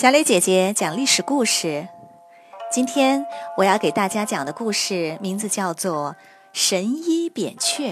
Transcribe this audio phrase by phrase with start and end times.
[0.00, 1.86] 小磊姐姐讲历史故事。
[2.72, 3.26] 今天
[3.58, 6.16] 我要给大家讲的故事名字叫做
[6.54, 7.90] 《神医扁鹊》。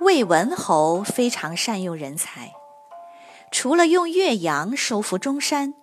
[0.00, 2.54] 魏文侯非常善用人才，
[3.50, 5.74] 除了用岳阳收复中山、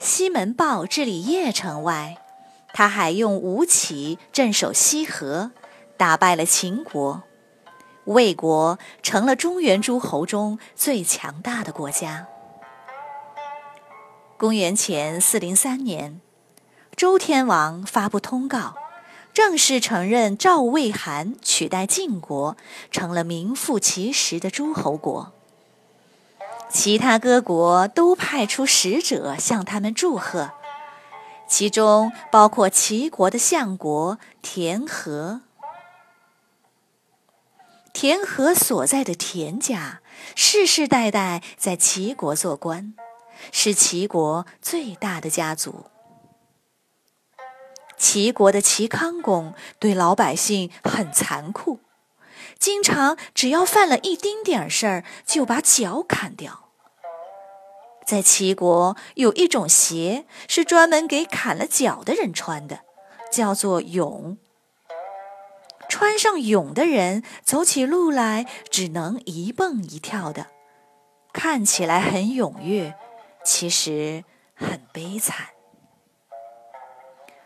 [0.00, 2.16] 西门豹治理邺城外，
[2.72, 5.52] 他还用吴起镇守西河，
[5.96, 7.22] 打败了秦国，
[8.06, 12.26] 魏国成了中原诸侯中最强大的国家。
[14.44, 16.20] 公元前四零三年，
[16.94, 18.76] 周天王发布通告，
[19.32, 22.54] 正式承认赵魏韩取代晋国，
[22.90, 25.32] 成了名副其实的诸侯国。
[26.68, 30.50] 其他各国都派出使者向他们祝贺，
[31.48, 35.40] 其中包括齐国的相国田和。
[37.94, 40.02] 田和所在的田家，
[40.34, 42.92] 世世代代在齐国做官。
[43.52, 45.86] 是齐国最大的家族。
[47.96, 51.80] 齐国的齐康公对老百姓很残酷，
[52.58, 56.68] 经常只要犯了一丁点事儿，就把脚砍掉。
[58.04, 62.80] 在齐国有一种鞋是专门给砍了脚的人穿的，
[63.32, 64.36] 叫做俑。
[65.88, 70.48] 穿上俑的人走起路来只能一蹦一跳的，
[71.32, 72.94] 看起来很踊跃。
[73.44, 75.36] 其实很悲惨，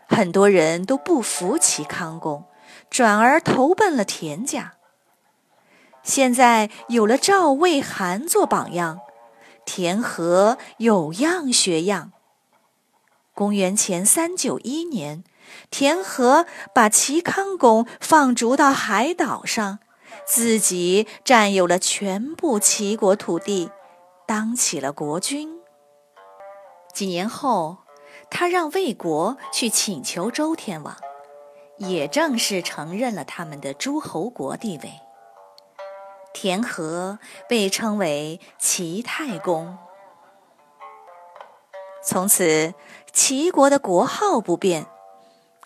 [0.07, 2.45] 很多人都不服齐康公，
[2.89, 4.75] 转而投奔了田家。
[6.01, 9.01] 现在有了赵、魏、韩做榜样，
[9.65, 12.13] 田和有样学样。
[13.33, 15.23] 公元前三九一年，
[15.69, 19.79] 田和把齐康公放逐到海岛上，
[20.25, 23.69] 自己占有了全部齐国土地，
[24.25, 25.58] 当起了国君。
[26.93, 27.77] 几年后，
[28.29, 30.97] 他让魏国去请求周天王，
[31.77, 34.99] 也正式承认了他们的诸侯国地位。
[36.33, 39.77] 田和被称为齐太公。
[42.03, 42.73] 从此，
[43.13, 44.85] 齐国的国号不变，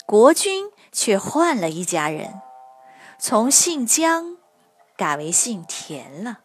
[0.06, 2.40] 国君却换了一家人，
[3.18, 4.36] 从姓姜
[4.96, 6.40] 改为姓田了。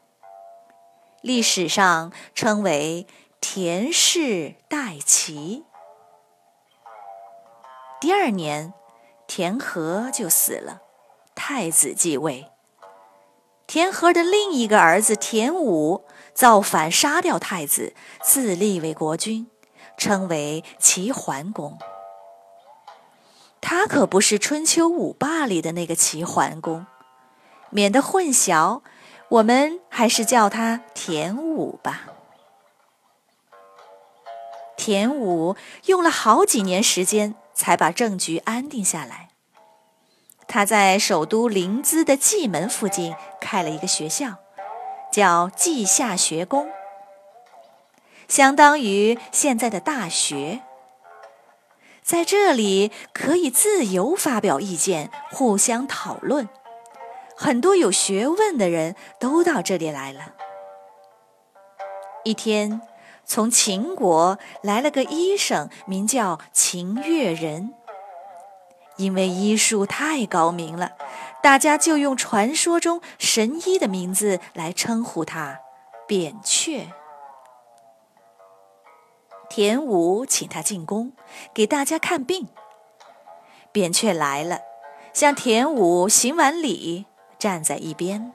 [1.21, 3.05] 历史上称为。
[3.41, 5.63] 田氏代齐。
[7.99, 8.73] 第二年，
[9.27, 10.81] 田和就死了，
[11.35, 12.51] 太子继位。
[13.65, 19.49] 田和的另一个儿子田武造反，杀掉太子，自立为国君，
[19.97, 21.77] 称为齐桓公。
[23.61, 26.85] 他可不是春秋五霸里的那个齐桓公，
[27.69, 28.81] 免得混淆，
[29.29, 32.03] 我们还是叫他田武吧。
[34.79, 35.57] 田武
[35.87, 39.27] 用了好几年时间，才把政局安定下来。
[40.47, 44.37] 他在首都临淄的蓟门附近开了一个学校，
[45.11, 46.69] 叫稷下学宫，
[48.29, 50.61] 相当于现在的大学。
[52.01, 56.47] 在这里可以自由发表意见，互相讨论。
[57.35, 60.33] 很多有学问的人都到这里来了。
[62.23, 62.81] 一天。
[63.29, 67.75] 从秦国来了个医生，名叫秦越人。
[68.97, 70.93] 因为医术太高明了，
[71.43, 75.59] 大家就用传说中神医的名字来称呼他——
[76.07, 76.91] 扁鹊。
[79.47, 81.13] 田武请他进宫，
[81.53, 82.47] 给大家看病。
[83.71, 84.61] 扁鹊来了，
[85.13, 87.05] 向田武行完礼，
[87.37, 88.33] 站在一边。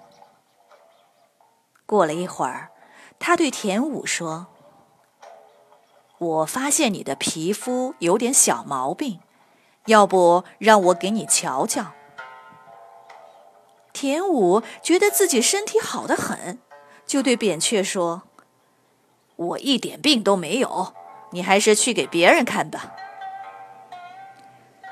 [1.85, 2.71] 过了一会儿，
[3.19, 4.47] 他对田武说。
[6.25, 9.21] 我发现你的皮肤有点小毛病，
[9.87, 11.93] 要不让我给你瞧瞧？
[13.93, 16.59] 田武觉得自己身体好得很，
[17.07, 18.23] 就对扁鹊说
[19.37, 20.95] ：“我一点病都没有，
[21.33, 22.93] 你还是去给别人看吧。”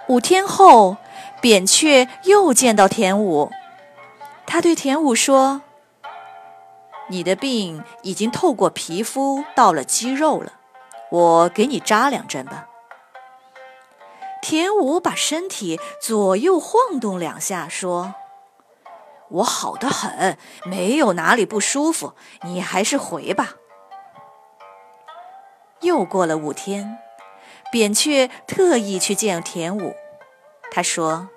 [0.08, 0.98] 五天后，
[1.40, 3.50] 扁鹊又见到田武，
[4.46, 5.62] 他对田武说
[7.08, 10.52] ：“你的病已经透过皮肤到了肌肉了。”
[11.12, 12.66] 我给你扎两针吧。
[14.40, 18.14] 田武把身体左右晃动两下，说
[19.28, 22.14] ：“我好的很，没有哪里不舒服，
[22.44, 23.56] 你还是回吧。”
[25.82, 26.98] 又过了五天，
[27.70, 29.94] 扁鹊特意去见田武，
[30.70, 31.28] 他说：“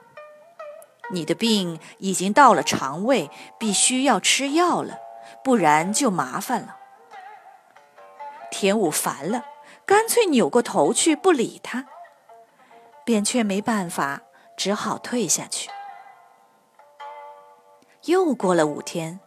[1.12, 3.30] 你的病已经到了肠胃，
[3.60, 5.00] 必须要吃药了，
[5.44, 6.78] 不然就麻烦了。”
[8.50, 9.44] 田武烦了，
[9.86, 11.86] 干脆扭过头去不理他。
[13.04, 14.22] 扁鹊没办法，
[14.58, 15.70] 只好退下去。
[18.06, 19.20] 又过了五天，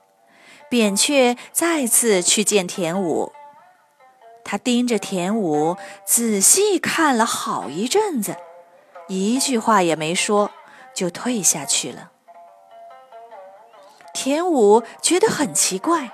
[0.68, 3.32] 扁鹊再次去见田武。
[4.44, 8.36] 他盯着田武仔细看了好一阵子，
[9.06, 10.50] 一句话也没说，
[10.94, 12.12] 就退下去了。
[14.14, 16.12] 田武觉得很奇怪，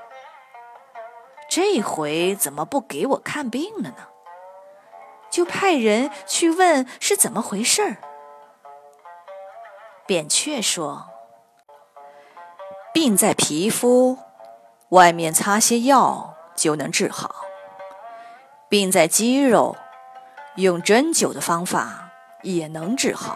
[1.49, 4.09] 这回怎么不给我看病了呢？
[5.35, 7.97] 就派人去问是怎么回事儿。
[10.07, 11.09] 扁鹊说
[12.95, 14.17] ：“病在皮肤，
[14.91, 17.45] 外面擦些药就能治好。”
[18.71, 19.77] 病在肌肉，
[20.55, 22.11] 用针灸的方法
[22.43, 23.35] 也能治好；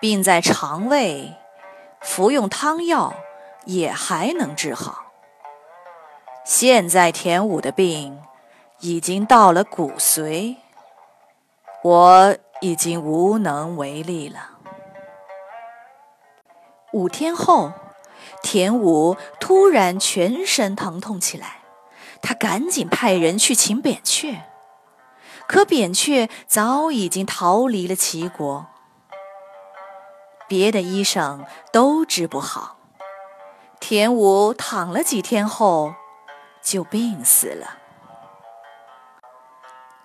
[0.00, 1.34] 病在肠胃，
[2.00, 3.12] 服用汤药
[3.64, 5.06] 也还能治好。
[6.44, 8.22] 现在田武的病
[8.84, 10.56] 已经到了骨髓，
[11.82, 14.58] 我已经无能为力了。
[16.92, 17.72] 五天后，
[18.42, 21.62] 田武突然全身疼痛起来。
[22.20, 24.42] 他赶紧派人去请扁鹊，
[25.46, 28.66] 可扁鹊早已经逃离了齐国。
[30.46, 32.76] 别的医生都治不好，
[33.80, 35.94] 田武躺了几天后
[36.62, 37.78] 就病死了。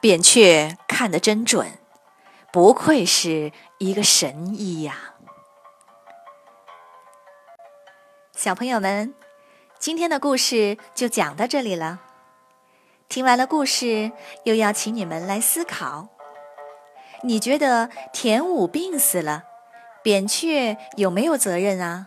[0.01, 1.77] 扁鹊看得真准，
[2.53, 5.15] 不愧是一个神医呀！
[8.33, 9.13] 小朋友们，
[9.77, 11.99] 今天的故事就讲到这里了。
[13.09, 14.13] 听完了故事，
[14.45, 16.07] 又要请你们来思考：
[17.23, 19.43] 你觉得田武病死了，
[20.01, 22.05] 扁鹊有没有责任啊？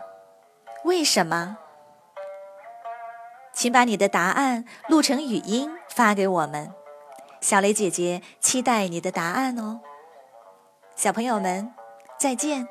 [0.83, 1.57] 为什么？
[3.53, 6.73] 请把你的答案录成语音发给我们，
[7.43, 9.81] 小雷姐姐期待你的答案哦。
[10.95, 11.73] 小朋友们，
[12.17, 12.65] 再见。